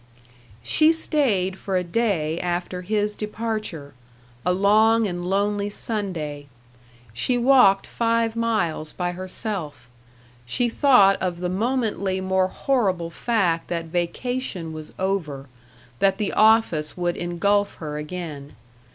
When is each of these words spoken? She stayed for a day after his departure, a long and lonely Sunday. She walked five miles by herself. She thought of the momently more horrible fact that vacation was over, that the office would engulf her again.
She 0.63 0.91
stayed 0.91 1.59
for 1.59 1.77
a 1.77 1.83
day 1.83 2.39
after 2.39 2.81
his 2.81 3.13
departure, 3.13 3.93
a 4.43 4.51
long 4.51 5.05
and 5.05 5.23
lonely 5.29 5.69
Sunday. 5.69 6.47
She 7.13 7.37
walked 7.37 7.85
five 7.85 8.35
miles 8.35 8.93
by 8.93 9.11
herself. 9.11 9.87
She 10.43 10.69
thought 10.69 11.21
of 11.21 11.39
the 11.39 11.49
momently 11.49 12.19
more 12.19 12.47
horrible 12.47 13.11
fact 13.11 13.67
that 13.67 13.85
vacation 13.93 14.73
was 14.73 14.91
over, 14.97 15.47
that 15.99 16.17
the 16.17 16.33
office 16.33 16.97
would 16.97 17.15
engulf 17.15 17.75
her 17.75 17.99
again. 17.99 18.55